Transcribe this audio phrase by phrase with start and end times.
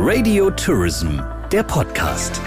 [0.00, 1.18] Radio Tourism,
[1.50, 2.40] der Podcast.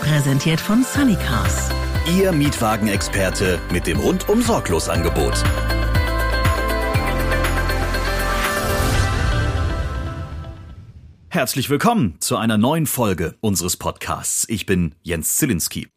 [0.00, 1.68] Präsentiert von Sunnycars.
[2.16, 5.34] Ihr Mietwagenexperte mit dem rundum sorglos Angebot.
[11.28, 14.48] Herzlich willkommen zu einer neuen Folge unseres Podcasts.
[14.48, 15.88] Ich bin Jens Zielinski.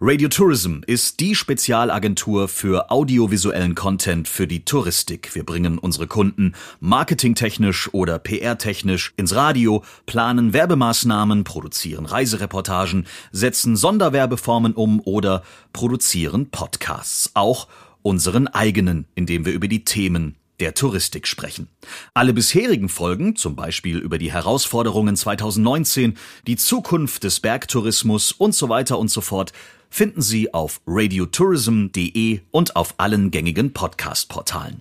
[0.00, 5.34] Radio Tourism ist die Spezialagentur für audiovisuellen Content für die Touristik.
[5.34, 14.74] Wir bringen unsere Kunden marketingtechnisch oder PR-technisch ins Radio, planen Werbemaßnahmen, produzieren Reisereportagen, setzen Sonderwerbeformen
[14.74, 15.42] um oder
[15.72, 17.32] produzieren Podcasts.
[17.34, 17.66] Auch
[18.02, 21.68] unseren eigenen, indem wir über die Themen der Touristik sprechen.
[22.14, 28.68] Alle bisherigen Folgen, zum Beispiel über die Herausforderungen 2019, die Zukunft des Bergtourismus und so
[28.68, 29.52] weiter und so fort,
[29.90, 34.80] finden Sie auf radiotourism.de und auf allen gängigen Podcast-Portalen.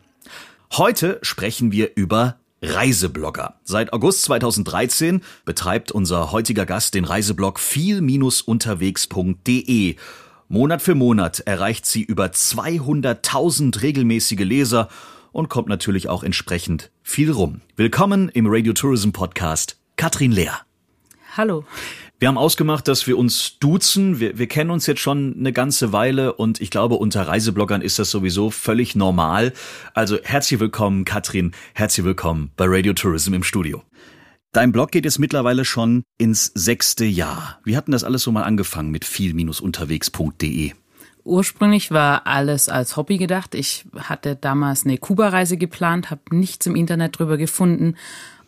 [0.74, 3.56] Heute sprechen wir über Reiseblogger.
[3.64, 9.96] Seit August 2013 betreibt unser heutiger Gast den Reiseblog viel-unterwegs.de.
[10.50, 14.88] Monat für Monat erreicht sie über 200.000 regelmäßige Leser
[15.32, 17.62] und kommt natürlich auch entsprechend viel rum.
[17.76, 20.62] Willkommen im Radio Tourism Podcast, Katrin Lehr.
[21.36, 21.66] Hallo.
[22.20, 24.20] Wir haben ausgemacht, dass wir uns duzen.
[24.20, 28.00] Wir, wir kennen uns jetzt schon eine ganze Weile und ich glaube, unter Reisebloggern ist
[28.00, 29.54] das sowieso völlig normal.
[29.94, 31.52] Also herzlich willkommen, Katrin.
[31.76, 33.84] Herzlich willkommen bei Radio Tourism im Studio.
[34.52, 37.60] Dein Blog geht jetzt mittlerweile schon ins sechste Jahr.
[37.66, 40.72] Wie hat denn das alles so mal angefangen mit viel-unterwegs.de?
[41.24, 43.54] Ursprünglich war alles als Hobby gedacht.
[43.54, 47.96] Ich hatte damals eine Kuba-Reise geplant, habe nichts im Internet drüber gefunden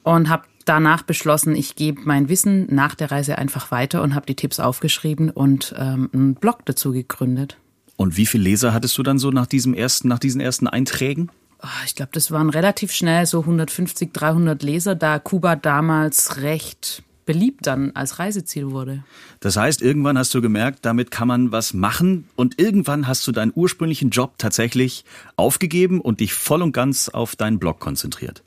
[0.02, 4.28] und habe danach beschlossen, ich gebe mein Wissen nach der Reise einfach weiter und habe
[4.28, 7.58] die Tipps aufgeschrieben und ähm, einen Blog dazu gegründet.
[7.96, 11.32] Und wie viele Leser hattest du dann so nach diesem ersten, nach diesen ersten Einträgen?
[11.62, 17.04] Oh, ich glaube, das waren relativ schnell so 150, 300 Leser, da Kuba damals recht
[17.26, 19.04] beliebt dann als Reiseziel wurde.
[19.40, 23.32] Das heißt, irgendwann hast du gemerkt, damit kann man was machen und irgendwann hast du
[23.32, 28.42] deinen ursprünglichen Job tatsächlich aufgegeben und dich voll und ganz auf deinen Blog konzentriert.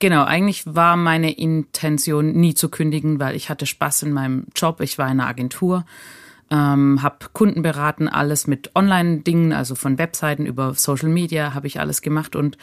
[0.00, 4.80] Genau, eigentlich war meine Intention nie zu kündigen, weil ich hatte Spaß in meinem Job.
[4.80, 5.84] Ich war in einer Agentur,
[6.50, 11.80] ähm, habe Kunden beraten, alles mit Online-Dingen, also von Webseiten über Social Media habe ich
[11.80, 12.56] alles gemacht und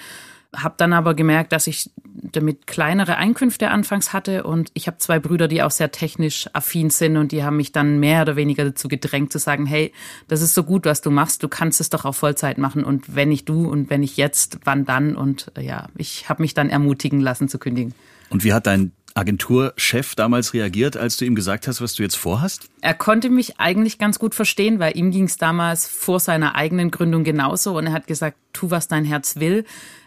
[0.57, 5.19] habe dann aber gemerkt, dass ich damit kleinere Einkünfte anfangs hatte und ich habe zwei
[5.19, 8.65] Brüder, die auch sehr technisch affin sind und die haben mich dann mehr oder weniger
[8.65, 9.91] dazu gedrängt zu sagen, hey,
[10.27, 13.15] das ist so gut, was du machst, du kannst es doch auf Vollzeit machen und
[13.15, 16.53] wenn nicht du und wenn nicht jetzt, wann dann und äh, ja, ich habe mich
[16.53, 17.93] dann ermutigen lassen zu kündigen.
[18.29, 22.15] Und wie hat dein Agenturchef damals reagiert, als du ihm gesagt hast, was du jetzt
[22.15, 22.69] vorhast?
[22.81, 26.91] Er konnte mich eigentlich ganz gut verstehen, weil ihm ging es damals vor seiner eigenen
[26.91, 29.63] Gründung genauso und er hat gesagt, tu, was dein Herz will.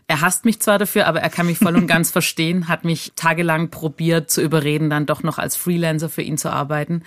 [0.09, 3.13] Er hasst mich zwar dafür, aber er kann mich voll und ganz verstehen, hat mich
[3.15, 7.03] tagelang probiert zu überreden, dann doch noch als Freelancer für ihn zu arbeiten.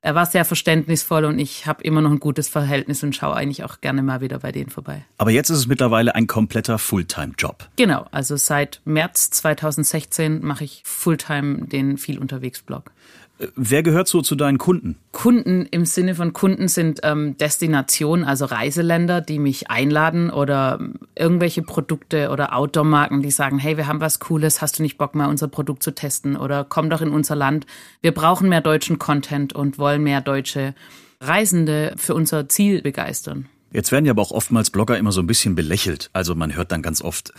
[0.00, 3.64] Er war sehr verständnisvoll und ich habe immer noch ein gutes Verhältnis und schaue eigentlich
[3.64, 5.04] auch gerne mal wieder bei denen vorbei.
[5.18, 7.68] Aber jetzt ist es mittlerweile ein kompletter Fulltime-Job.
[7.76, 12.92] Genau, also seit März 2016 mache ich Fulltime den viel unterwegs Blog.
[13.54, 14.96] Wer gehört so zu deinen Kunden?
[15.12, 20.78] Kunden im Sinne von Kunden sind ähm, Destinationen, also Reiseländer, die mich einladen oder
[21.14, 25.14] irgendwelche Produkte oder Outdoor-Marken, die sagen, hey, wir haben was Cooles, hast du nicht Bock
[25.14, 27.66] mal unser Produkt zu testen oder komm doch in unser Land.
[28.00, 30.74] Wir brauchen mehr deutschen Content und wollen mehr deutsche
[31.20, 33.48] Reisende für unser Ziel begeistern.
[33.76, 36.08] Jetzt werden ja aber auch oftmals Blogger immer so ein bisschen belächelt.
[36.14, 37.34] Also man hört dann ganz oft,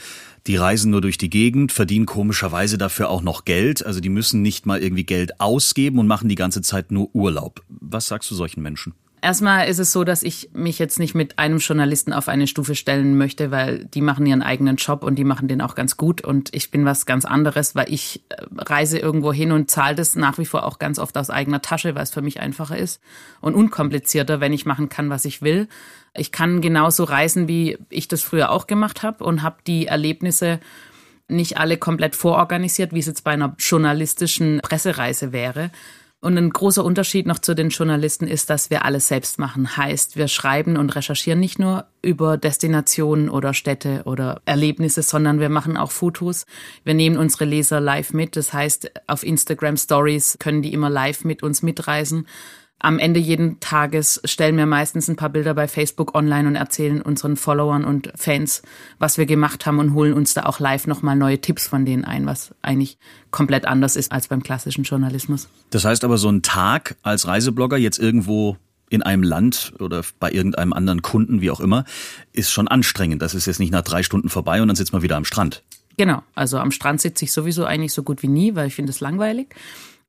[0.45, 3.83] die reisen nur durch die Gegend, verdienen komischerweise dafür auch noch Geld.
[3.83, 7.63] Also die müssen nicht mal irgendwie Geld ausgeben und machen die ganze Zeit nur Urlaub.
[7.69, 8.93] Was sagst du solchen Menschen?
[9.27, 12.75] Erstmal ist es so, dass ich mich jetzt nicht mit einem Journalisten auf eine Stufe
[12.75, 16.21] stellen möchte, weil die machen ihren eigenen Job und die machen den auch ganz gut
[16.21, 20.15] und ich bin was ganz anderes, weil ich äh, reise irgendwo hin und zahle das
[20.15, 23.01] nach wie vor auch ganz oft aus eigener Tasche, weil es für mich einfacher ist
[23.41, 25.67] und unkomplizierter, wenn ich machen kann, was ich will.
[26.15, 30.61] Ich kann genauso reisen, wie ich das früher auch gemacht habe und habe die Erlebnisse
[31.27, 35.69] nicht alle komplett vororganisiert, wie es jetzt bei einer journalistischen Pressereise wäre,
[36.19, 39.77] und ein großer Unterschied noch zu den Journalisten ist, dass wir alles selbst machen.
[39.77, 45.49] Heißt, wir schreiben und recherchieren nicht nur über Destinationen oder Städte oder Erlebnisse, sondern wir
[45.49, 46.45] machen auch Fotos.
[46.83, 48.35] Wir nehmen unsere Leser live mit.
[48.35, 52.25] Das heißt, auf Instagram Stories können die immer live mit uns mitreisen
[52.79, 57.01] am Ende jeden Tages stellen wir meistens ein paar Bilder bei Facebook online und erzählen
[57.01, 58.61] unseren Followern und Fans,
[58.99, 62.05] was wir gemacht haben und holen uns da auch live nochmal neue Tipps von denen
[62.05, 62.99] ein, was eigentlich
[63.31, 65.47] komplett anders ist als beim klassischen Journalismus.
[65.71, 68.57] Das heißt aber, so ein Tag als Reiseblogger jetzt irgendwo
[68.89, 71.83] in einem Land oder bei irgendeinem anderen Kunden, wie auch immer,
[72.31, 73.21] ist schon anstrengend.
[73.21, 75.63] Das ist jetzt nicht nach drei Stunden vorbei und dann sitzt man wieder am Strand.
[75.97, 78.91] Genau, also am Strand sitze ich sowieso eigentlich so gut wie nie, weil ich finde
[78.91, 79.55] es langweilig.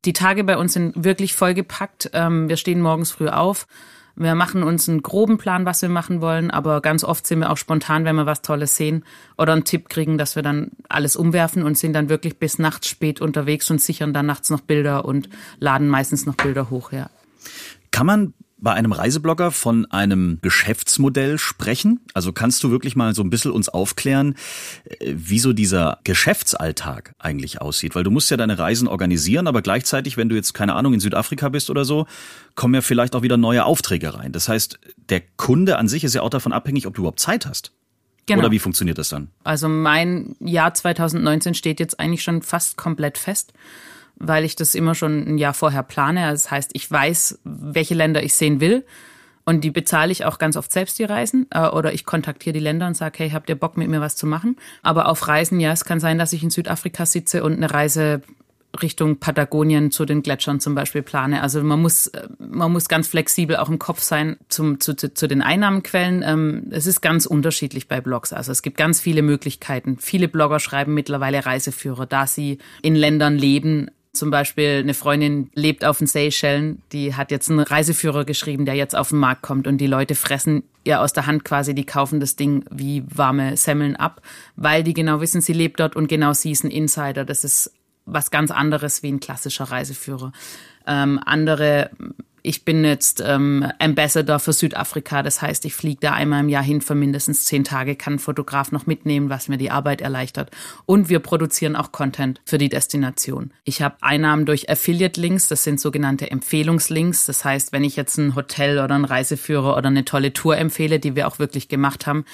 [0.04, 2.10] Die Tage bei uns sind wirklich vollgepackt.
[2.12, 3.66] Ähm, wir stehen morgens früh auf.
[4.20, 7.50] Wir machen uns einen groben Plan, was wir machen wollen, aber ganz oft sind wir
[7.50, 9.04] auch spontan, wenn wir was Tolles sehen
[9.36, 12.88] oder einen Tipp kriegen, dass wir dann alles umwerfen und sind dann wirklich bis nachts
[12.88, 15.28] spät unterwegs und sichern dann nachts noch Bilder und
[15.60, 17.10] laden meistens noch Bilder hoch, ja.
[17.92, 22.00] Kann man bei einem Reiseblogger von einem Geschäftsmodell sprechen?
[22.14, 24.34] Also kannst du wirklich mal so ein bisschen uns aufklären,
[24.84, 27.94] äh, wie so dieser Geschäftsalltag eigentlich aussieht?
[27.94, 31.00] Weil du musst ja deine Reisen organisieren, aber gleichzeitig, wenn du jetzt keine Ahnung in
[31.00, 32.06] Südafrika bist oder so,
[32.54, 34.32] kommen ja vielleicht auch wieder neue Aufträge rein.
[34.32, 34.78] Das heißt,
[35.08, 37.72] der Kunde an sich ist ja auch davon abhängig, ob du überhaupt Zeit hast.
[38.26, 38.40] Genau.
[38.40, 39.28] Oder wie funktioniert das dann?
[39.42, 43.54] Also mein Jahr 2019 steht jetzt eigentlich schon fast komplett fest
[44.18, 46.30] weil ich das immer schon ein Jahr vorher plane.
[46.30, 48.84] Das heißt, ich weiß, welche Länder ich sehen will.
[49.44, 51.46] Und die bezahle ich auch ganz oft selbst, die Reisen.
[51.50, 54.14] Äh, oder ich kontaktiere die Länder und sage, hey, habt ihr Bock, mit mir was
[54.14, 54.56] zu machen?
[54.82, 58.20] Aber auf Reisen, ja, es kann sein, dass ich in Südafrika sitze und eine Reise
[58.82, 61.42] Richtung Patagonien zu den Gletschern zum Beispiel plane.
[61.42, 65.14] Also man muss, äh, man muss ganz flexibel auch im Kopf sein zum, zu, zu,
[65.14, 66.22] zu den Einnahmenquellen.
[66.22, 68.32] Ähm, es ist ganz unterschiedlich bei Blogs.
[68.32, 69.96] Also es gibt ganz viele Möglichkeiten.
[69.98, 75.84] Viele Blogger schreiben mittlerweile Reiseführer, da sie in Ländern leben, zum Beispiel eine Freundin lebt
[75.84, 79.66] auf den Seychellen, die hat jetzt einen Reiseführer geschrieben, der jetzt auf den Markt kommt
[79.66, 83.56] und die Leute fressen ihr aus der Hand quasi, die kaufen das Ding wie warme
[83.56, 84.22] Semmeln ab,
[84.56, 87.24] weil die genau wissen, sie lebt dort und genau sie ist ein Insider.
[87.24, 87.72] Das ist
[88.06, 90.32] was ganz anderes wie ein klassischer Reiseführer.
[90.86, 91.90] Ähm, andere
[92.42, 95.22] ich bin jetzt ähm, Ambassador für Südafrika.
[95.22, 98.18] Das heißt, ich fliege da einmal im Jahr hin für mindestens zehn Tage, kann einen
[98.18, 100.50] Fotograf noch mitnehmen, was mir die Arbeit erleichtert.
[100.86, 103.52] Und wir produzieren auch Content für die Destination.
[103.64, 107.26] Ich habe Einnahmen durch Affiliate-Links, das sind sogenannte Empfehlungslinks.
[107.26, 110.98] Das heißt, wenn ich jetzt ein Hotel oder einen Reiseführer oder eine tolle Tour empfehle,
[110.98, 112.24] die wir auch wirklich gemacht haben,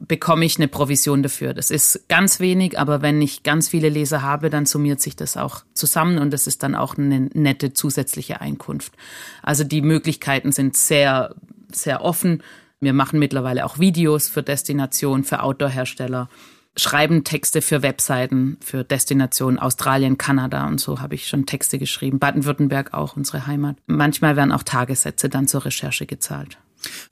[0.00, 1.54] bekomme ich eine Provision dafür.
[1.54, 5.36] Das ist ganz wenig, aber wenn ich ganz viele Leser habe, dann summiert sich das
[5.36, 8.94] auch zusammen und das ist dann auch eine nette zusätzliche Einkunft.
[9.42, 11.34] Also die Möglichkeiten sind sehr,
[11.70, 12.42] sehr offen.
[12.80, 16.30] Wir machen mittlerweile auch Videos für Destinationen, für Outdoor-Hersteller,
[16.76, 22.18] schreiben Texte für Webseiten, für Destinationen Australien, Kanada und so habe ich schon Texte geschrieben.
[22.18, 23.76] Baden-Württemberg auch, unsere Heimat.
[23.86, 26.58] Manchmal werden auch Tagessätze dann zur Recherche gezahlt.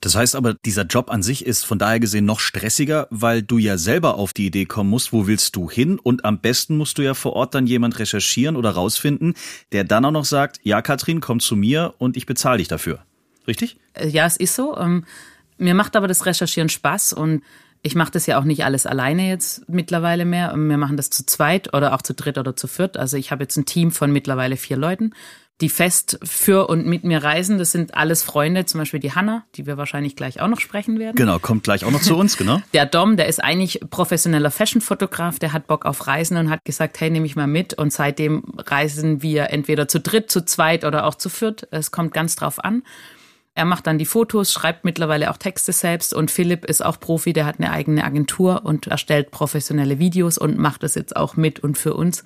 [0.01, 3.57] Das heißt aber, dieser Job an sich ist von daher gesehen noch stressiger, weil du
[3.57, 5.99] ja selber auf die Idee kommen musst, wo willst du hin?
[5.99, 9.33] Und am besten musst du ja vor Ort dann jemand recherchieren oder rausfinden,
[9.71, 12.99] der dann auch noch sagt, ja, Katrin, komm zu mir und ich bezahle dich dafür.
[13.47, 13.77] Richtig?
[13.93, 14.77] Äh, ja, es ist so.
[14.77, 15.05] Ähm,
[15.57, 17.43] mir macht aber das Recherchieren Spaß und
[17.81, 20.53] ich mache das ja auch nicht alles alleine jetzt mittlerweile mehr.
[20.55, 22.97] Wir machen das zu zweit oder auch zu dritt oder zu viert.
[22.97, 25.13] Also ich habe jetzt ein Team von mittlerweile vier Leuten
[25.61, 27.57] die fest für und mit mir reisen.
[27.57, 30.99] Das sind alles Freunde, zum Beispiel die Hanna, die wir wahrscheinlich gleich auch noch sprechen
[30.99, 31.15] werden.
[31.15, 32.61] Genau, kommt gleich auch noch zu uns, genau.
[32.73, 36.99] Der Dom, der ist eigentlich professioneller Fashion-Fotograf, der hat Bock auf Reisen und hat gesagt,
[37.01, 37.73] hey, nehme ich mal mit.
[37.73, 41.67] Und seitdem reisen wir entweder zu dritt, zu zweit oder auch zu viert.
[41.71, 42.83] Es kommt ganz drauf an.
[43.59, 47.33] Er macht dann die Fotos, schreibt mittlerweile auch Texte selbst und Philipp ist auch Profi,
[47.33, 51.59] der hat eine eigene Agentur und erstellt professionelle Videos und macht das jetzt auch mit
[51.59, 52.23] und für uns.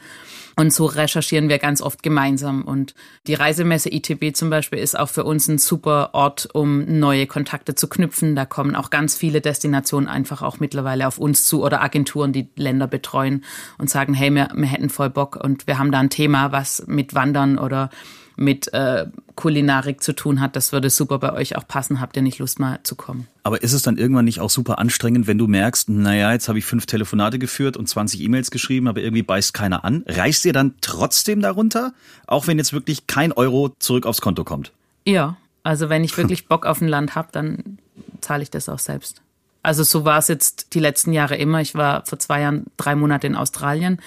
[0.55, 2.61] Und so recherchieren wir ganz oft gemeinsam.
[2.61, 2.93] Und
[3.25, 7.73] die Reisemesse ITB zum Beispiel ist auch für uns ein super Ort, um neue Kontakte
[7.73, 8.35] zu knüpfen.
[8.35, 12.47] Da kommen auch ganz viele Destinationen einfach auch mittlerweile auf uns zu oder Agenturen, die
[12.57, 13.43] Länder betreuen
[13.79, 16.83] und sagen, hey, wir, wir hätten voll Bock und wir haben da ein Thema, was
[16.85, 17.89] mit Wandern oder
[18.35, 21.99] mit äh, Kulinarik zu tun hat, das würde super bei euch auch passen.
[21.99, 23.27] Habt ihr nicht Lust mal zu kommen?
[23.43, 26.59] Aber ist es dann irgendwann nicht auch super anstrengend, wenn du merkst, naja, jetzt habe
[26.59, 30.03] ich fünf Telefonate geführt und 20 E-Mails geschrieben, aber irgendwie beißt keiner an?
[30.07, 31.93] Reißt ihr dann trotzdem darunter,
[32.27, 34.71] auch wenn jetzt wirklich kein Euro zurück aufs Konto kommt?
[35.05, 37.77] Ja, also wenn ich wirklich Bock auf ein Land habe, dann
[38.21, 39.21] zahle ich das auch selbst.
[39.61, 41.61] Also so war es jetzt die letzten Jahre immer.
[41.61, 43.99] Ich war vor zwei Jahren drei Monate in Australien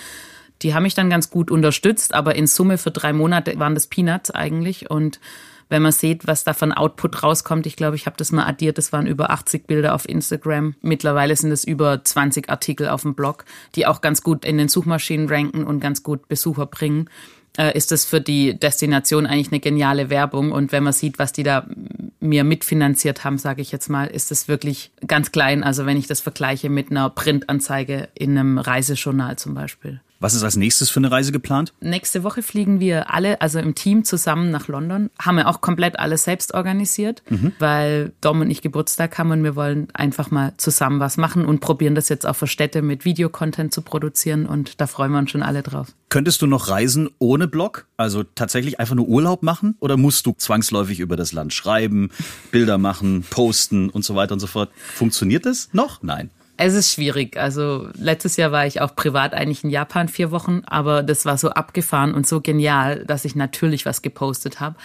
[0.63, 3.87] die haben mich dann ganz gut unterstützt, aber in Summe für drei Monate waren das
[3.87, 4.91] Peanuts eigentlich.
[4.91, 5.21] Und
[5.69, 8.79] wenn man sieht, was da von Output rauskommt, ich glaube, ich habe das mal addiert,
[8.79, 10.75] das waren über 80 Bilder auf Instagram.
[10.81, 13.45] Mittlerweile sind es über 20 Artikel auf dem Blog,
[13.75, 17.11] die auch ganz gut in den Suchmaschinen ranken und ganz gut Besucher bringen
[17.57, 20.53] äh, ist das für die Destination eigentlich eine geniale Werbung.
[20.53, 21.67] Und wenn man sieht, was die da
[22.21, 25.65] mir mitfinanziert haben, sage ich jetzt mal, ist das wirklich ganz klein.
[25.65, 30.01] Also wenn ich das vergleiche mit einer Printanzeige in einem Reisejournal zum Beispiel.
[30.19, 31.73] Was ist als nächstes für eine Reise geplant?
[31.81, 35.11] Nächste Woche fliegen wir alle, also im Team zusammen nach London.
[35.19, 37.53] Haben wir auch komplett alles selbst organisiert, mhm.
[37.59, 41.61] weil Dom und ich Geburtstag haben und wir wollen einfach mal zusammen was machen und
[41.61, 45.31] probieren das jetzt auch für Städte mit Videocontent zu produzieren und da freuen wir uns
[45.31, 45.89] schon alle drauf.
[46.09, 47.87] Könntest du noch reisen ohne Blog?
[47.97, 49.77] Also tatsächlich einfach nur Urlaub machen?
[49.81, 52.11] Oder musst du zwangsläufig über das Land schreiben,
[52.53, 54.71] Bilder machen, posten und so weiter und so fort?
[54.95, 56.03] Funktioniert das noch?
[56.03, 56.31] Nein.
[56.59, 57.37] Es ist schwierig.
[57.37, 61.37] Also letztes Jahr war ich auch privat eigentlich in Japan vier Wochen, aber das war
[61.37, 64.77] so abgefahren und so genial, dass ich natürlich was gepostet habe.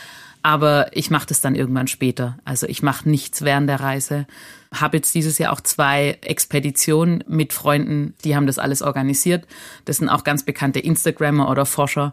[0.44, 2.38] Aber ich mache das dann irgendwann später.
[2.46, 4.26] Also ich mache nichts während der Reise.
[4.74, 9.46] Habe jetzt dieses Jahr auch zwei Expeditionen mit Freunden, die haben das alles organisiert.
[9.86, 12.12] Das sind auch ganz bekannte Instagrammer oder Forscher.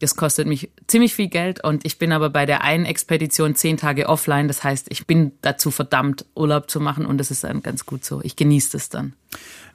[0.00, 3.76] Das kostet mich ziemlich viel Geld und ich bin aber bei der einen Expedition zehn
[3.76, 4.48] Tage offline.
[4.48, 8.04] Das heißt, ich bin dazu verdammt, Urlaub zu machen und das ist dann ganz gut
[8.04, 8.20] so.
[8.24, 9.12] Ich genieße das dann.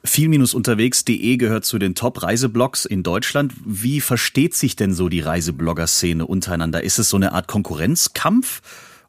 [0.04, 3.54] Viel-unterwegs.de gehört zu den Top-Reiseblogs in Deutschland.
[3.66, 6.84] Wie versteht sich denn so die Reiseblogger-Szene untereinander?
[6.84, 8.62] Ist es so eine Art Konkurrenzkampf?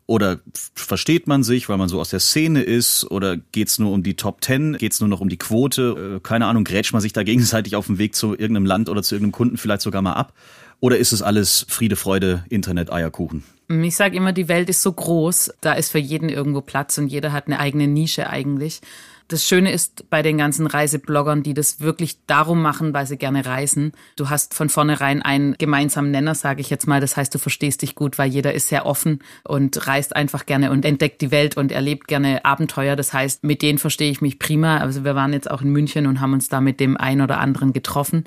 [0.08, 0.38] Oder
[0.74, 3.10] versteht man sich, weil man so aus der Szene ist?
[3.10, 4.76] Oder geht's nur um die Top Ten?
[4.78, 6.16] Geht's nur noch um die Quote?
[6.16, 9.02] Äh, keine Ahnung, grätscht man sich da gegenseitig auf dem Weg zu irgendeinem Land oder
[9.02, 10.32] zu irgendeinem Kunden vielleicht sogar mal ab?
[10.80, 13.44] Oder ist es alles Friede, Freude, Internet, Eierkuchen?
[13.68, 17.08] Ich sage immer, die Welt ist so groß, da ist für jeden irgendwo Platz und
[17.08, 18.80] jeder hat eine eigene Nische eigentlich.
[19.28, 23.44] Das Schöne ist bei den ganzen Reisebloggern, die das wirklich darum machen, weil sie gerne
[23.44, 23.90] reisen.
[24.14, 27.00] Du hast von vornherein einen gemeinsamen Nenner, sage ich jetzt mal.
[27.00, 30.70] Das heißt, du verstehst dich gut, weil jeder ist sehr offen und reist einfach gerne
[30.70, 32.94] und entdeckt die Welt und erlebt gerne Abenteuer.
[32.94, 34.78] Das heißt, mit denen verstehe ich mich prima.
[34.78, 37.40] Also wir waren jetzt auch in München und haben uns da mit dem einen oder
[37.40, 38.26] anderen getroffen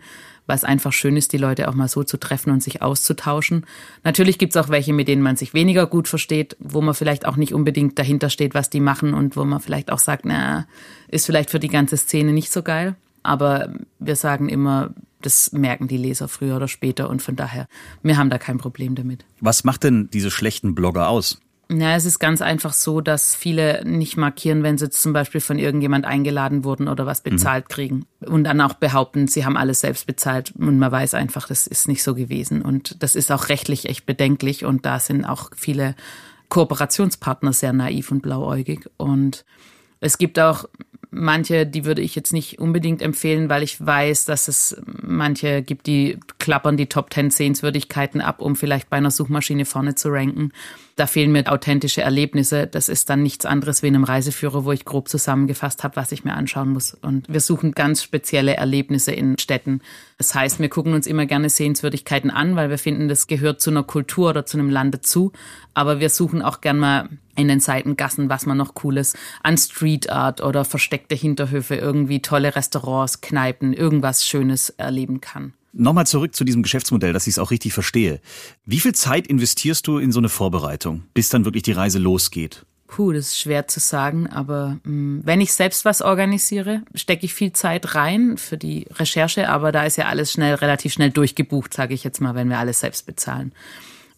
[0.55, 3.65] es einfach schön ist, die Leute auch mal so zu treffen und sich auszutauschen.
[4.03, 7.25] Natürlich gibt es auch welche, mit denen man sich weniger gut versteht, wo man vielleicht
[7.25, 10.67] auch nicht unbedingt dahinter steht, was die machen und wo man vielleicht auch sagt, na,
[11.07, 12.95] ist vielleicht für die ganze Szene nicht so geil.
[13.23, 17.67] Aber wir sagen immer, das merken die Leser früher oder später und von daher,
[18.03, 19.25] wir haben da kein Problem damit.
[19.41, 21.41] Was macht denn diese schlechten Blogger aus?
[21.71, 25.59] Ja, es ist ganz einfach so, dass viele nicht markieren, wenn sie zum Beispiel von
[25.59, 27.73] irgendjemand eingeladen wurden oder was bezahlt mhm.
[27.73, 28.05] kriegen.
[28.25, 30.51] Und dann auch behaupten, sie haben alles selbst bezahlt.
[30.57, 32.63] Und man weiß einfach, das ist nicht so gewesen.
[32.63, 34.65] Und das ist auch rechtlich echt bedenklich.
[34.65, 35.95] Und da sind auch viele
[36.49, 38.89] Kooperationspartner sehr naiv und blauäugig.
[38.97, 39.45] Und
[39.99, 40.65] es gibt auch
[41.11, 45.87] manche, die würde ich jetzt nicht unbedingt empfehlen, weil ich weiß, dass es manche gibt,
[45.87, 50.51] die klappern die Top 10 Sehenswürdigkeiten ab, um vielleicht bei einer Suchmaschine vorne zu ranken.
[50.95, 52.67] Da fehlen mir authentische Erlebnisse.
[52.67, 56.11] Das ist dann nichts anderes wie in einem Reiseführer, wo ich grob zusammengefasst habe, was
[56.11, 56.93] ich mir anschauen muss.
[56.93, 59.81] Und wir suchen ganz spezielle Erlebnisse in Städten.
[60.17, 63.69] Das heißt, wir gucken uns immer gerne Sehenswürdigkeiten an, weil wir finden, das gehört zu
[63.69, 65.31] einer Kultur oder zu einem Land dazu.
[65.73, 67.07] Aber wir suchen auch gern mal
[67.39, 72.55] in den Seitengassen, was man noch Cooles an Street Art oder versteckte Hinterhöfe, irgendwie tolle
[72.55, 75.53] Restaurants, Kneipen, irgendwas Schönes erleben kann.
[75.71, 78.21] Nochmal zurück zu diesem Geschäftsmodell, dass ich es auch richtig verstehe.
[78.65, 82.65] Wie viel Zeit investierst du in so eine Vorbereitung, bis dann wirklich die Reise losgeht?
[82.87, 87.23] Puh, das ist schwer zu sagen, aber mh, mm, wenn ich selbst was organisiere, stecke
[87.25, 91.11] ich viel Zeit rein für die Recherche, aber da ist ja alles schnell, relativ schnell
[91.11, 93.53] durchgebucht, sage ich jetzt mal, wenn wir alles selbst bezahlen.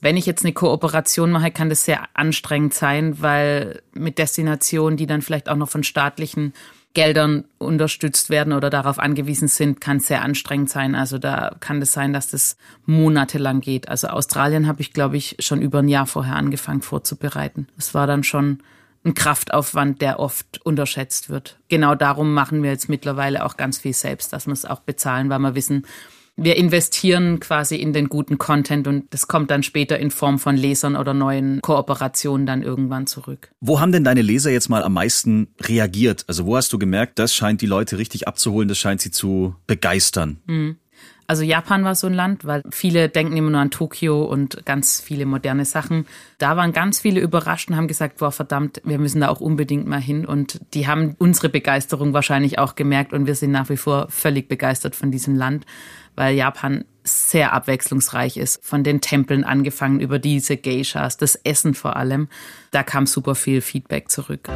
[0.02, 5.06] Wenn ich jetzt eine Kooperation mache, kann das sehr anstrengend sein, weil mit Destinationen, die
[5.06, 6.54] dann vielleicht auch noch von staatlichen
[6.94, 10.96] Geldern unterstützt werden oder darauf angewiesen sind, kann sehr anstrengend sein.
[10.96, 13.88] Also da kann es sein, dass das monatelang geht.
[13.88, 17.68] Also Australien habe ich, glaube ich, schon über ein Jahr vorher angefangen vorzubereiten.
[17.78, 18.62] Es war dann schon
[19.06, 21.58] ein Kraftaufwand, der oft unterschätzt wird.
[21.70, 25.30] Genau darum machen wir jetzt mittlerweile auch ganz viel selbst, dass wir es auch bezahlen,
[25.30, 25.86] weil wir wissen,
[26.44, 30.58] wir investieren quasi in den guten Content und das kommt dann später in Form von
[30.58, 33.52] Lesern oder neuen Kooperationen dann irgendwann zurück.
[33.60, 36.26] Wo haben denn deine Leser jetzt mal am meisten reagiert?
[36.28, 39.56] Also wo hast du gemerkt, das scheint die Leute richtig abzuholen, das scheint sie zu
[39.68, 40.40] begeistern?
[40.48, 40.78] Mhm.
[41.32, 45.00] Also Japan war so ein Land, weil viele denken immer nur an Tokio und ganz
[45.00, 46.06] viele moderne Sachen.
[46.40, 49.88] Da waren ganz viele überrascht und haben gesagt, boah, verdammt, wir müssen da auch unbedingt
[49.88, 50.26] mal hin.
[50.26, 54.50] Und die haben unsere Begeisterung wahrscheinlich auch gemerkt und wir sind nach wie vor völlig
[54.50, 55.66] begeistert von diesem Land
[56.16, 58.64] weil Japan sehr abwechslungsreich ist.
[58.64, 62.28] Von den Tempeln angefangen über diese Geishas, das Essen vor allem.
[62.72, 64.50] Da kam super viel Feedback zurück.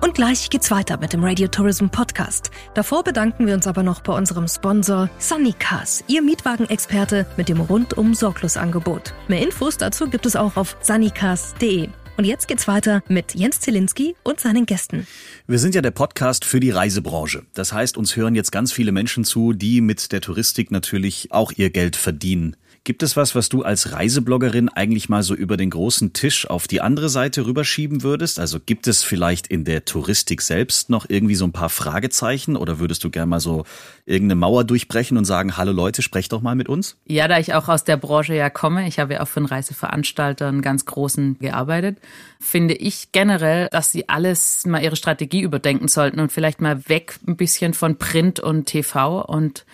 [0.00, 2.50] Und gleich geht's weiter mit dem Radio Tourism Podcast.
[2.74, 8.14] Davor bedanken wir uns aber noch bei unserem Sponsor Sunnycars, Ihr Mietwagenexperte mit dem rundum
[8.14, 9.12] Sorglosangebot.
[9.26, 11.88] Mehr Infos dazu gibt es auch auf sunnycars.de.
[12.18, 15.06] Und jetzt geht's weiter mit Jens Zielinski und seinen Gästen.
[15.46, 17.44] Wir sind ja der Podcast für die Reisebranche.
[17.54, 21.52] Das heißt, uns hören jetzt ganz viele Menschen zu, die mit der Touristik natürlich auch
[21.52, 22.56] ihr Geld verdienen.
[22.84, 26.66] Gibt es was, was du als Reisebloggerin eigentlich mal so über den großen Tisch auf
[26.66, 28.38] die andere Seite rüberschieben würdest?
[28.38, 32.78] Also gibt es vielleicht in der Touristik selbst noch irgendwie so ein paar Fragezeichen oder
[32.78, 33.64] würdest du gerne mal so
[34.06, 36.96] irgendeine Mauer durchbrechen und sagen, hallo Leute, sprecht doch mal mit uns?
[37.06, 39.46] Ja, da ich auch aus der Branche ja komme, ich habe ja auch für einen
[39.46, 41.98] Reiseveranstalter einen ganz großen gearbeitet,
[42.40, 47.18] finde ich generell, dass sie alles mal ihre Strategie überdenken sollten und vielleicht mal weg
[47.26, 49.64] ein bisschen von Print und TV und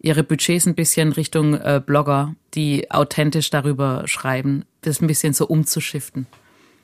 [0.00, 5.46] ihre Budgets ein bisschen Richtung äh, Blogger, die authentisch darüber schreiben, das ein bisschen so
[5.46, 6.26] umzuschiften.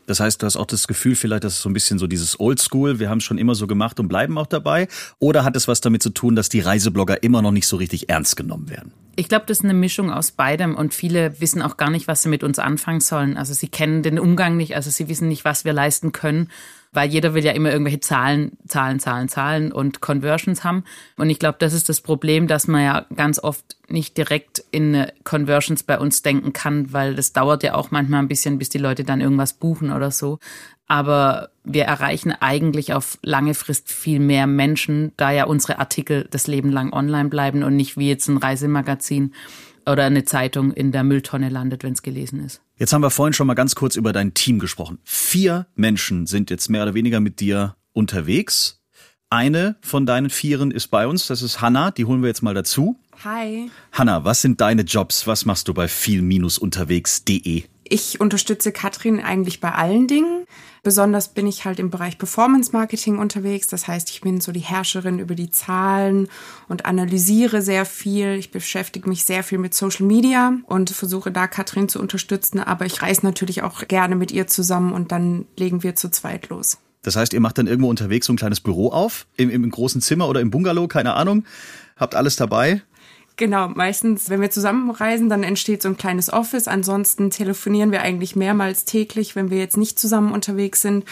[0.07, 2.39] Das heißt, du hast auch das Gefühl vielleicht, dass es so ein bisschen so dieses
[2.41, 4.89] Oldschool, wir haben es schon immer so gemacht und bleiben auch dabei?
[5.21, 8.09] Oder hat es was damit zu tun, dass die Reiseblogger immer noch nicht so richtig
[8.09, 8.93] ernst genommen werden?
[9.15, 12.23] Ich glaube, das ist eine Mischung aus beidem und viele wissen auch gar nicht, was
[12.23, 13.37] sie mit uns anfangen sollen.
[13.37, 16.49] Also sie kennen den Umgang nicht, also sie wissen nicht, was wir leisten können
[16.93, 20.85] weil jeder will ja immer irgendwelche Zahlen, Zahlen, Zahlen, Zahlen und Conversions haben.
[21.17, 25.07] Und ich glaube, das ist das Problem, dass man ja ganz oft nicht direkt in
[25.25, 28.79] Conversions bei uns denken kann, weil das dauert ja auch manchmal ein bisschen, bis die
[28.79, 30.39] Leute dann irgendwas buchen oder so.
[30.87, 36.47] Aber wir erreichen eigentlich auf lange Frist viel mehr Menschen, da ja unsere Artikel das
[36.47, 39.33] Leben lang online bleiben und nicht wie jetzt ein Reisemagazin
[39.87, 42.63] oder eine Zeitung in der Mülltonne landet, wenn es gelesen ist.
[42.77, 44.99] Jetzt haben wir vorhin schon mal ganz kurz über dein Team gesprochen.
[45.05, 48.83] Vier Menschen sind jetzt mehr oder weniger mit dir unterwegs.
[49.31, 52.55] Eine von deinen Vieren ist bei uns, das ist Hanna, die holen wir jetzt mal
[52.55, 52.97] dazu.
[53.25, 53.71] Hi.
[53.93, 55.27] Hanna, was sind deine Jobs?
[55.27, 57.65] Was machst du bei viel-unterwegs.de?
[57.93, 60.47] Ich unterstütze Katrin eigentlich bei allen Dingen.
[60.83, 63.67] Besonders bin ich halt im Bereich Performance Marketing unterwegs.
[63.67, 66.29] Das heißt, ich bin so die Herrscherin über die Zahlen
[66.69, 68.37] und analysiere sehr viel.
[68.37, 72.61] Ich beschäftige mich sehr viel mit Social Media und versuche da Katrin zu unterstützen.
[72.61, 76.49] Aber ich reise natürlich auch gerne mit ihr zusammen und dann legen wir zu zweit
[76.49, 76.79] los.
[77.03, 80.01] Das heißt, ihr macht dann irgendwo unterwegs so ein kleines Büro auf, im, im großen
[80.01, 81.45] Zimmer oder im Bungalow, keine Ahnung.
[81.99, 82.81] Habt alles dabei
[83.37, 86.69] Genau, meistens, wenn wir zusammenreisen, dann entsteht so ein kleines Office.
[86.69, 91.05] Ansonsten telefonieren wir eigentlich mehrmals täglich, wenn wir jetzt nicht zusammen unterwegs sind.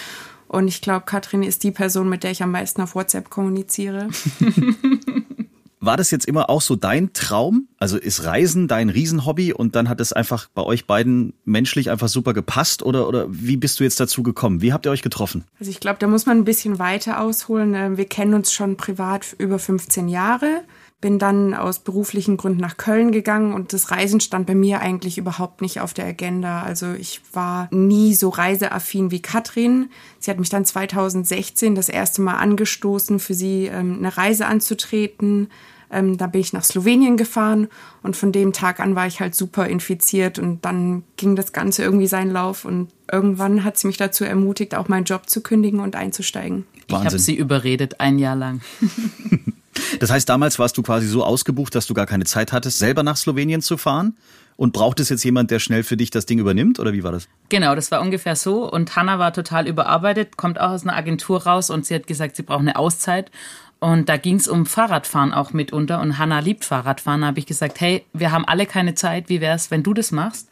[0.48, 4.08] Und ich glaube, Katrin ist die Person, mit der ich am meisten auf WhatsApp kommuniziere.
[5.82, 7.66] War das jetzt immer auch so dein Traum?
[7.78, 12.08] Also ist Reisen dein Riesenhobby und dann hat es einfach bei euch beiden menschlich einfach
[12.08, 14.60] super gepasst oder, oder wie bist du jetzt dazu gekommen?
[14.60, 15.44] Wie habt ihr euch getroffen?
[15.58, 17.74] Also ich glaube, da muss man ein bisschen weiter ausholen.
[17.74, 20.62] Ähm, wir kennen uns schon privat über 15 Jahre
[21.00, 25.16] bin dann aus beruflichen Gründen nach Köln gegangen und das Reisen stand bei mir eigentlich
[25.16, 26.62] überhaupt nicht auf der Agenda.
[26.62, 29.88] Also ich war nie so reiseaffin wie Katrin.
[30.18, 35.48] Sie hat mich dann 2016 das erste Mal angestoßen, für sie ähm, eine Reise anzutreten.
[35.90, 37.68] Ähm, da bin ich nach Slowenien gefahren
[38.02, 41.82] und von dem Tag an war ich halt super infiziert und dann ging das Ganze
[41.82, 45.80] irgendwie seinen Lauf und irgendwann hat sie mich dazu ermutigt, auch meinen Job zu kündigen
[45.80, 46.64] und einzusteigen.
[46.86, 48.60] Ich habe sie überredet, ein Jahr lang.
[49.98, 53.02] Das heißt, damals warst du quasi so ausgebucht, dass du gar keine Zeit hattest, selber
[53.02, 54.16] nach Slowenien zu fahren?
[54.56, 56.78] Und braucht es jetzt jemand, der schnell für dich das Ding übernimmt?
[56.78, 57.28] Oder wie war das?
[57.48, 58.70] Genau, das war ungefähr so.
[58.70, 62.36] Und Hanna war total überarbeitet, kommt auch aus einer Agentur raus und sie hat gesagt,
[62.36, 63.30] sie braucht eine Auszeit.
[63.78, 66.00] Und da ging es um Fahrradfahren auch mitunter.
[66.02, 67.22] Und Hanna liebt Fahrradfahren.
[67.22, 69.30] Da habe ich gesagt, hey, wir haben alle keine Zeit.
[69.30, 70.50] Wie wäre es, wenn du das machst?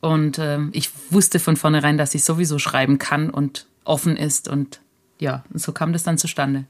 [0.00, 4.48] Und äh, ich wusste von vornherein, dass sie sowieso schreiben kann und offen ist.
[4.48, 4.80] Und
[5.20, 6.64] ja, so kam das dann zustande.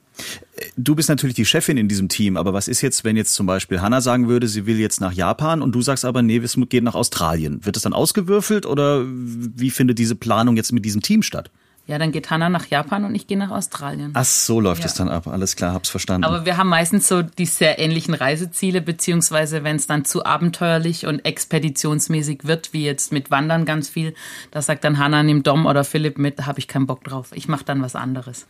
[0.77, 3.47] Du bist natürlich die Chefin in diesem Team, aber was ist jetzt, wenn jetzt zum
[3.47, 6.57] Beispiel Hanna sagen würde, sie will jetzt nach Japan und du sagst aber, nee, es
[6.69, 7.65] geht nach Australien.
[7.65, 11.51] Wird das dann ausgewürfelt oder wie findet diese Planung jetzt mit diesem Team statt?
[11.93, 14.13] Ja, dann geht Hannah nach Japan und ich gehe nach Australien.
[14.15, 14.87] Ach, so läuft ja.
[14.87, 15.27] es dann ab.
[15.27, 16.25] Alles klar, hab's verstanden.
[16.25, 21.05] Aber wir haben meistens so die sehr ähnlichen Reiseziele, beziehungsweise wenn es dann zu abenteuerlich
[21.05, 24.15] und expeditionsmäßig wird, wie jetzt mit Wandern ganz viel,
[24.53, 27.29] da sagt dann Hannah, nimm Dom oder Philipp mit, da habe ich keinen Bock drauf.
[27.35, 28.47] Ich mache dann was anderes.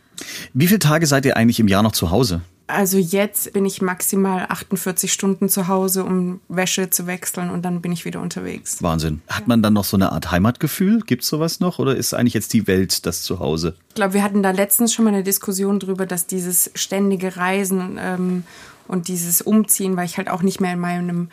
[0.53, 2.39] Wie viele Tage seid ihr eigentlich im Jahr noch zu Hause?
[2.73, 7.81] Also jetzt bin ich maximal 48 Stunden zu Hause, um Wäsche zu wechseln und dann
[7.81, 8.81] bin ich wieder unterwegs.
[8.81, 9.21] Wahnsinn.
[9.27, 11.01] Hat man dann noch so eine Art Heimatgefühl?
[11.01, 13.75] Gibt es sowas noch oder ist eigentlich jetzt die Welt das Zuhause?
[13.89, 17.97] Ich glaube, wir hatten da letztens schon mal eine Diskussion drüber, dass dieses ständige Reisen
[17.99, 18.43] ähm,
[18.87, 21.29] und dieses Umziehen, weil ich halt auch nicht mehr in meinem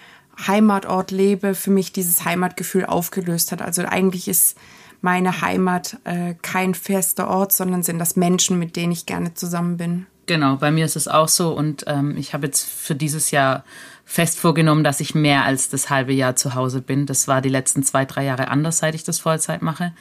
[0.46, 3.62] Heimatort lebe, für mich dieses Heimatgefühl aufgelöst hat.
[3.62, 4.56] Also eigentlich ist
[5.02, 9.76] meine Heimat äh, kein fester Ort, sondern sind das Menschen, mit denen ich gerne zusammen
[9.76, 10.06] bin.
[10.26, 13.64] Genau, bei mir ist es auch so und ähm, ich habe jetzt für dieses Jahr
[14.04, 17.06] fest vorgenommen, dass ich mehr als das halbe Jahr zu Hause bin.
[17.06, 19.92] Das war die letzten zwei, drei Jahre anders, seit ich das Vollzeit mache.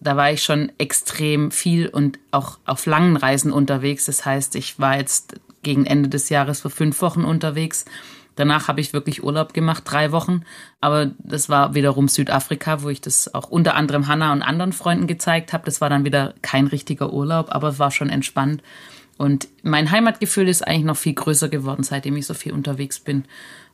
[0.00, 4.06] Da war ich schon extrem viel und auch auf langen Reisen unterwegs.
[4.06, 7.84] Das heißt, ich war jetzt gegen Ende des Jahres für fünf Wochen unterwegs.
[8.34, 10.42] Danach habe ich wirklich Urlaub gemacht, drei Wochen.
[10.80, 15.06] Aber das war wiederum Südafrika, wo ich das auch unter anderem Hanna und anderen Freunden
[15.06, 15.64] gezeigt habe.
[15.66, 18.62] Das war dann wieder kein richtiger Urlaub, aber war schon entspannt.
[19.22, 23.22] Und mein Heimatgefühl ist eigentlich noch viel größer geworden, seitdem ich so viel unterwegs bin.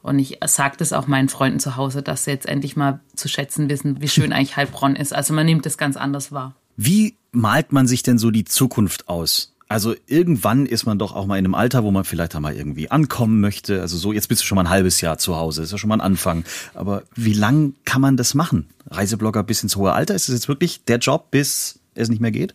[0.03, 3.29] Und ich sage das auch meinen Freunden zu Hause, dass sie jetzt endlich mal zu
[3.29, 5.15] schätzen wissen, wie schön eigentlich Heilbronn ist.
[5.15, 6.55] Also man nimmt das ganz anders wahr.
[6.77, 9.55] Wie malt man sich denn so die Zukunft aus?
[9.69, 12.91] Also irgendwann ist man doch auch mal in einem Alter, wo man vielleicht einmal irgendwie
[12.91, 13.81] ankommen möchte.
[13.81, 15.89] Also so, jetzt bist du schon mal ein halbes Jahr zu Hause, ist ja schon
[15.89, 16.45] mal ein Anfang.
[16.75, 18.69] Aber wie lang kann man das machen?
[18.91, 20.15] Reiseblogger bis ins hohe Alter?
[20.15, 22.55] Ist das jetzt wirklich der Job, bis es nicht mehr geht?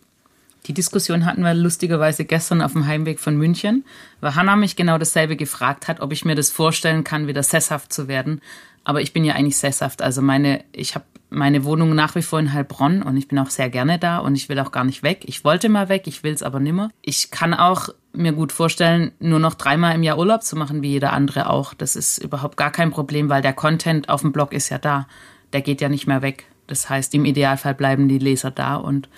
[0.66, 3.84] Die Diskussion hatten wir lustigerweise gestern auf dem Heimweg von München,
[4.22, 7.92] weil Hannah mich genau dasselbe gefragt hat, ob ich mir das vorstellen kann, wieder sesshaft
[7.92, 8.40] zu werden.
[8.86, 10.02] Aber ich bin ja eigentlich sesshaft.
[10.02, 13.50] Also meine, ich habe meine Wohnung nach wie vor in Heilbronn und ich bin auch
[13.50, 15.24] sehr gerne da und ich will auch gar nicht weg.
[15.26, 16.92] Ich wollte mal weg, ich will es aber nimmer.
[17.02, 20.92] Ich kann auch mir gut vorstellen, nur noch dreimal im Jahr Urlaub zu machen, wie
[20.92, 21.74] jeder andere auch.
[21.74, 25.08] Das ist überhaupt gar kein Problem, weil der Content auf dem Blog ist ja da.
[25.52, 26.46] Der geht ja nicht mehr weg.
[26.68, 29.10] Das heißt, im Idealfall bleiben die Leser da und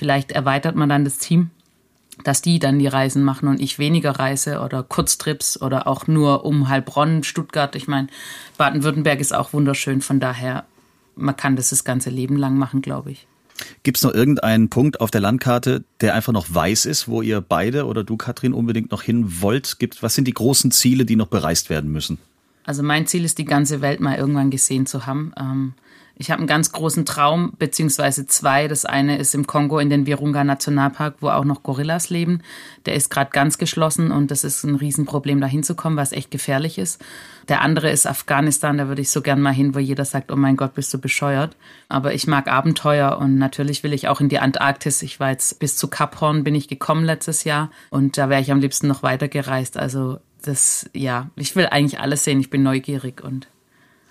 [0.00, 1.50] vielleicht erweitert man dann das Team,
[2.24, 6.46] dass die dann die Reisen machen und ich weniger reise oder Kurztrips oder auch nur
[6.46, 7.76] um Heilbronn, Stuttgart.
[7.76, 8.08] Ich meine,
[8.56, 10.00] Baden-Württemberg ist auch wunderschön.
[10.00, 10.64] Von daher,
[11.16, 13.26] man kann das das ganze Leben lang machen, glaube ich.
[13.82, 17.42] Gibt es noch irgendeinen Punkt auf der Landkarte, der einfach noch weiß ist, wo ihr
[17.42, 19.78] beide oder du, Katrin, unbedingt noch hin wollt?
[19.78, 22.16] Gibt, was sind die großen Ziele, die noch bereist werden müssen?
[22.64, 25.34] Also mein Ziel ist, die ganze Welt mal irgendwann gesehen zu haben.
[25.38, 25.74] Ähm,
[26.20, 28.68] ich habe einen ganz großen Traum, beziehungsweise zwei.
[28.68, 32.42] Das eine ist im Kongo in den Virunga Nationalpark, wo auch noch Gorillas leben.
[32.84, 36.76] Der ist gerade ganz geschlossen und das ist ein Riesenproblem, da hinzukommen, was echt gefährlich
[36.76, 37.02] ist.
[37.48, 40.36] Der andere ist Afghanistan, da würde ich so gern mal hin, wo jeder sagt, oh
[40.36, 41.56] mein Gott, bist du bescheuert.
[41.88, 45.00] Aber ich mag Abenteuer und natürlich will ich auch in die Antarktis.
[45.00, 48.42] Ich war jetzt bis zu Kap Horn bin ich gekommen letztes Jahr und da wäre
[48.42, 49.78] ich am liebsten noch weiter gereist.
[49.78, 52.40] Also das, ja, ich will eigentlich alles sehen.
[52.40, 53.48] Ich bin neugierig und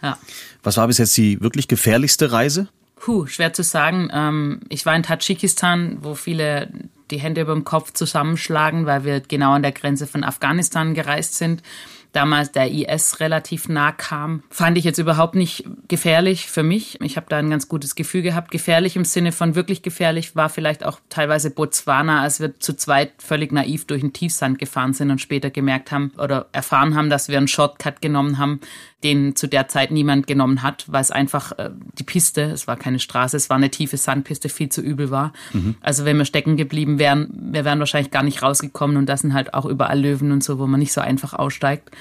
[0.02, 0.18] ja.
[0.64, 2.68] Was war bis jetzt die wirklich gefährlichste Reise?
[2.96, 4.10] Puh, schwer zu sagen.
[4.14, 6.70] Ähm, ich war in Tadschikistan, wo viele
[7.12, 11.36] die Hände über dem Kopf zusammenschlagen, weil wir genau an der Grenze von Afghanistan gereist
[11.36, 11.64] sind
[12.12, 17.00] damals der IS relativ nah kam, fand ich jetzt überhaupt nicht gefährlich für mich.
[17.02, 18.52] Ich habe da ein ganz gutes Gefühl gehabt.
[18.52, 23.12] Gefährlich im Sinne von wirklich gefährlich war vielleicht auch teilweise Botswana, als wir zu zweit
[23.20, 27.30] völlig naiv durch den Tiefsand gefahren sind und später gemerkt haben oder erfahren haben, dass
[27.30, 28.60] wir einen Shortcut genommen haben,
[29.04, 32.76] den zu der Zeit niemand genommen hat, weil es einfach äh, die Piste, es war
[32.76, 35.32] keine Straße, es war eine tiefe Sandpiste, viel zu übel war.
[35.54, 35.76] Mhm.
[35.82, 39.34] Also wenn wir stecken geblieben wären, wir wären wahrscheinlich gar nicht rausgekommen und das sind
[39.34, 41.92] halt auch überall Löwen und so, wo man nicht so einfach aussteigt.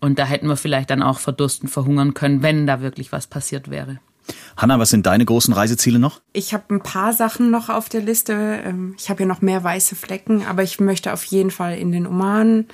[0.00, 3.70] Und da hätten wir vielleicht dann auch verdursten, verhungern können, wenn da wirklich was passiert
[3.70, 3.98] wäre.
[4.56, 6.20] Hanna, was sind deine großen Reiseziele noch?
[6.32, 8.32] Ich habe ein paar Sachen noch auf der Liste.
[8.64, 11.92] Ähm, ich habe ja noch mehr weiße Flecken, aber ich möchte auf jeden Fall in
[11.92, 12.66] den Oman.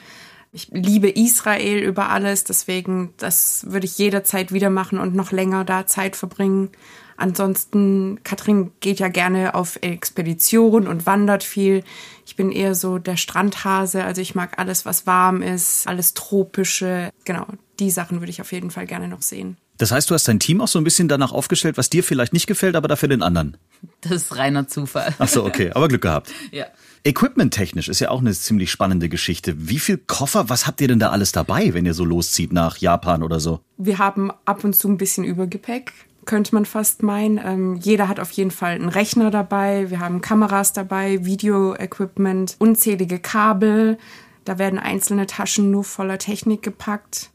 [0.54, 5.64] Ich liebe Israel über alles, deswegen das würde ich jederzeit wieder machen und noch länger
[5.64, 6.68] da Zeit verbringen.
[7.16, 11.84] Ansonsten, Katrin geht ja gerne auf Expedition und wandert viel.
[12.26, 17.10] Ich bin eher so der Strandhase, also ich mag alles, was warm ist, alles tropische.
[17.24, 17.46] Genau,
[17.78, 19.56] die Sachen würde ich auf jeden Fall gerne noch sehen.
[19.78, 22.34] Das heißt, du hast dein Team auch so ein bisschen danach aufgestellt, was dir vielleicht
[22.34, 23.56] nicht gefällt, aber dafür den anderen.
[24.02, 25.14] Das ist reiner Zufall.
[25.18, 26.30] Ach so, okay, aber Glück gehabt.
[26.50, 26.66] ja.
[27.04, 29.54] Equipment-technisch ist ja auch eine ziemlich spannende Geschichte.
[29.68, 32.76] Wie viel Koffer, was habt ihr denn da alles dabei, wenn ihr so loszieht nach
[32.76, 33.60] Japan oder so?
[33.76, 35.92] Wir haben ab und zu ein bisschen Übergepäck
[36.24, 37.40] könnte man fast meinen.
[37.44, 39.90] Ähm, jeder hat auf jeden Fall einen Rechner dabei.
[39.90, 43.98] Wir haben Kameras dabei, Video-Equipment, unzählige Kabel.
[44.44, 47.30] Da werden einzelne Taschen nur voller Technik gepackt.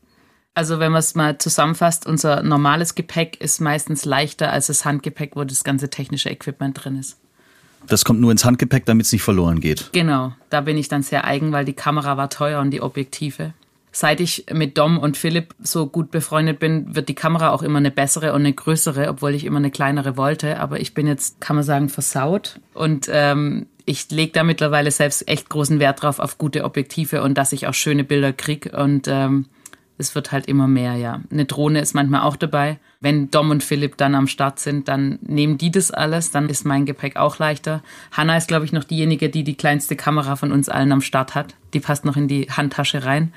[0.54, 5.36] Also wenn man es mal zusammenfasst, unser normales Gepäck ist meistens leichter als das Handgepäck,
[5.36, 7.18] wo das ganze technische Equipment drin ist.
[7.88, 9.90] Das kommt nur ins Handgepäck, damit es nicht verloren geht.
[9.94, 13.54] Genau, da bin ich dann sehr eigen, weil die Kamera war teuer und die Objektive
[13.98, 17.80] seit ich mit Dom und Philipp so gut befreundet bin, wird die Kamera auch immer
[17.80, 20.60] eine bessere und eine größere, obwohl ich immer eine kleinere wollte.
[20.60, 22.60] Aber ich bin jetzt, kann man sagen, versaut.
[22.76, 27.40] Und ähm, ich lege da mittlerweile selbst echt großen Wert drauf auf gute Objektive und
[27.40, 28.72] dass ich auch schöne Bilder krieg.
[28.72, 29.46] Und ähm,
[29.98, 31.22] es wird halt immer mehr, ja.
[31.32, 32.78] Eine Drohne ist manchmal auch dabei.
[33.00, 36.66] Wenn Dom und Philipp dann am Start sind, dann nehmen die das alles, dann ist
[36.66, 37.84] mein Gepäck auch leichter.
[38.12, 41.36] Hanna ist, glaube ich, noch diejenige, die die kleinste Kamera von uns allen am Start
[41.36, 41.56] hat.
[41.74, 43.34] Die passt noch in die Handtasche rein.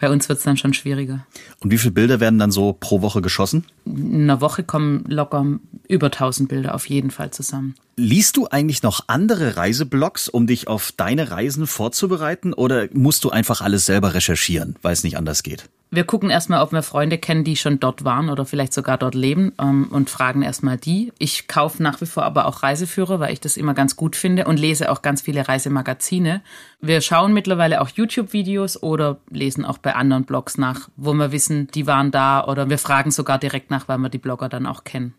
[0.00, 1.26] Bei uns wird es dann schon schwieriger.
[1.60, 3.64] Und wie viele Bilder werden dann so pro Woche geschossen?
[3.84, 5.44] In einer Woche kommen locker
[5.88, 7.74] über 1000 Bilder auf jeden Fall zusammen.
[7.96, 13.30] Liest du eigentlich noch andere Reiseblogs, um dich auf deine Reisen vorzubereiten oder musst du
[13.30, 15.68] einfach alles selber recherchieren, weil es nicht anders geht?
[15.90, 19.14] Wir gucken erstmal, ob wir Freunde kennen, die schon dort waren oder vielleicht sogar dort
[19.14, 21.12] leben ähm, und fragen erstmal die.
[21.18, 24.44] Ich kaufe nach wie vor aber auch Reiseführer, weil ich das immer ganz gut finde
[24.44, 26.42] und lese auch ganz viele Reisemagazine.
[26.82, 31.68] Wir schauen mittlerweile auch YouTube-Videos oder lesen auch bei anderen Blogs nach, wo wir wissen,
[31.68, 34.84] die waren da oder wir fragen sogar direkt nach, weil wir die Blogger dann auch
[34.84, 35.14] kennen.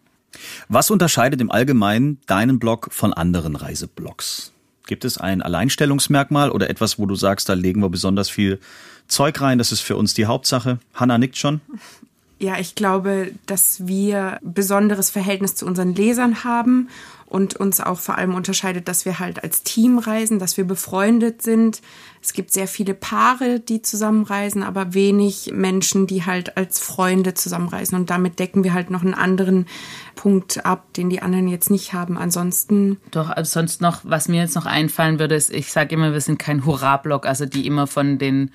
[0.67, 4.53] Was unterscheidet im Allgemeinen deinen Blog von anderen Reiseblogs?
[4.86, 8.60] Gibt es ein Alleinstellungsmerkmal oder etwas, wo du sagst, da legen wir besonders viel
[9.10, 10.80] Zeug rein, das ist für uns die Hauptsache.
[10.93, 11.62] Hanna nickt schon.
[12.39, 16.88] Ja, ich glaube, dass wir besonderes Verhältnis zu unseren Lesern haben
[17.26, 21.41] und uns auch vor allem unterscheidet, dass wir halt als Team reisen, dass wir befreundet
[21.41, 21.82] sind.
[22.22, 28.00] Es gibt sehr viele Paare, die zusammenreisen, aber wenig Menschen, die halt als Freunde zusammenreisen.
[28.00, 29.67] Und damit decken wir halt noch einen anderen
[30.15, 32.17] Punkt ab, den die anderen jetzt nicht haben.
[32.17, 32.98] Ansonsten.
[33.12, 36.22] Doch, also sonst noch, was mir jetzt noch einfallen würde, ist, ich sage immer, wir
[36.22, 38.52] sind kein Hurra-Blog, also die immer von den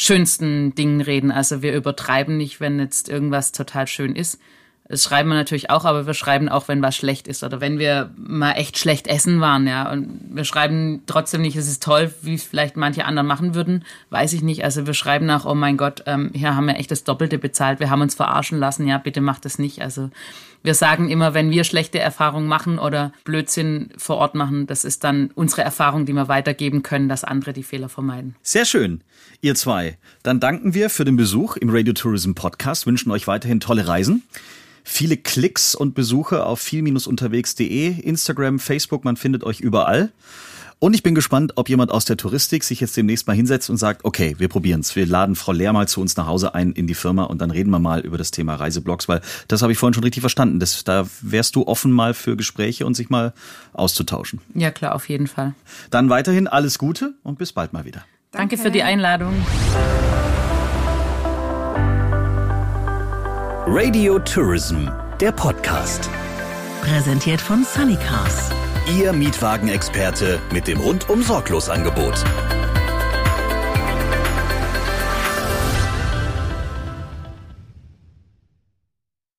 [0.00, 1.30] schönsten Dingen reden.
[1.30, 4.40] Also wir übertreiben nicht, wenn jetzt irgendwas total schön ist.
[4.90, 7.78] Das schreiben wir natürlich auch, aber wir schreiben auch, wenn was schlecht ist oder wenn
[7.78, 9.88] wir mal echt schlecht essen waren, ja.
[9.88, 13.84] Und wir schreiben trotzdem nicht, es ist toll, wie es vielleicht manche anderen machen würden,
[14.10, 14.64] weiß ich nicht.
[14.64, 17.78] Also wir schreiben nach, oh mein Gott, ähm, hier haben wir echt das Doppelte bezahlt,
[17.78, 19.80] wir haben uns verarschen lassen, ja, bitte macht das nicht.
[19.80, 20.10] Also
[20.64, 25.04] wir sagen immer, wenn wir schlechte Erfahrungen machen oder Blödsinn vor Ort machen, das ist
[25.04, 28.34] dann unsere Erfahrung, die wir weitergeben können, dass andere die Fehler vermeiden.
[28.42, 29.02] Sehr schön,
[29.40, 29.98] ihr zwei.
[30.24, 34.24] Dann danken wir für den Besuch im Radio Tourism Podcast, wünschen euch weiterhin tolle Reisen
[34.84, 40.12] viele Klicks und Besuche auf viel-unterwegs.de, Instagram, Facebook, man findet euch überall.
[40.82, 43.76] Und ich bin gespannt, ob jemand aus der Touristik sich jetzt demnächst mal hinsetzt und
[43.76, 44.96] sagt, okay, wir probieren's.
[44.96, 47.50] Wir laden Frau Lehr mal zu uns nach Hause ein in die Firma und dann
[47.50, 50.58] reden wir mal über das Thema Reiseblogs, weil das habe ich vorhin schon richtig verstanden.
[50.58, 53.34] Das, da wärst du offen mal für Gespräche und sich mal
[53.74, 54.40] auszutauschen.
[54.54, 55.54] Ja, klar, auf jeden Fall.
[55.90, 58.06] Dann weiterhin alles Gute und bis bald mal wieder.
[58.30, 59.34] Danke, Danke für die Einladung.
[63.72, 64.88] Radio Tourism,
[65.20, 66.10] der Podcast.
[66.82, 68.50] Präsentiert von Sunnycars.
[68.98, 72.14] Ihr Mietwagenexperte mit dem rundum sorglos Angebot.